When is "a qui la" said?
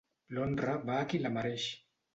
1.03-1.35